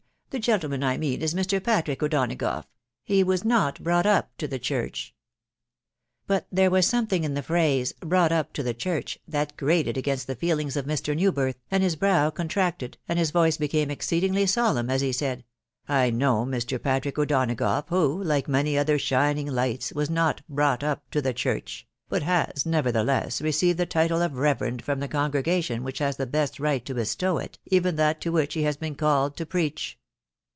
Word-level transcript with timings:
the 0.31 0.39
gentleman 0.39 0.81
I 0.81 0.95
mean 0.95 1.21
is 1.21 1.33
Mr. 1.33 1.61
Patrick 1.61 2.01
O'Donagough; 2.01 2.63
he 3.03 3.21
'was 3.21 3.43
not 3.43 3.83
brought 3.83 4.05
up 4.05 4.29
to 4.37 4.47
the 4.47 4.59
church." 4.59 5.13
But 6.25 6.47
there 6.49 6.69
was 6.71 6.87
something 6.87 7.25
in 7.25 7.33
the 7.33 7.43
phrase," 7.43 7.91
brought 7.99 8.31
up 8.31 8.53
to 8.53 8.63
the 8.63 8.73
church," 8.73 9.19
that 9.27 9.57
grated 9.57 9.97
against 9.97 10.27
the 10.27 10.35
feelings 10.35 10.77
of 10.77 10.85
Mr. 10.85 11.13
Newbirth, 11.13 11.57
and 11.69 11.83
his 11.83 11.97
brow 11.97 12.29
contracted, 12.29 12.97
and 13.09 13.19
bis 13.19 13.31
voice 13.31 13.57
became 13.57 13.91
exceedingly 13.91 14.45
solemn, 14.45 14.89
as 14.89 15.01
he 15.01 15.11
said," 15.11 15.43
I 15.89 16.09
know 16.11 16.45
Mr. 16.45 16.81
Patrick 16.81 17.17
O'Donagough, 17.19 17.89
who, 17.89 18.23
like 18.23 18.47
many 18.47 18.77
other 18.77 18.97
shining 18.97 19.47
lights, 19.47 19.91
was 19.91 20.09
not 20.09 20.43
brought 20.47 20.81
up 20.81 21.09
to 21.11 21.21
the 21.21 21.33
church, 21.33 21.85
but 22.07 22.23
has, 22.23 22.65
nevertheless, 22.65 23.41
received 23.41 23.77
the 23.77 23.85
title 23.85 24.21
of 24.21 24.37
reverend 24.37 24.81
from 24.81 25.01
the 25.01 25.09
congregation 25.09 25.83
which 25.83 25.99
has 25.99 26.15
the 26.15 26.25
best 26.25 26.57
right 26.57 26.85
to 26.85 26.95
bestow 26.95 27.37
it, 27.37 27.59
even 27.65 27.97
that 27.97 28.21
to 28.21 28.31
which 28.31 28.53
he 28.53 28.63
has 28.63 28.77
been 28.77 28.95
called 28.95 29.35
to 29.35 29.45
preacn." 29.45 29.95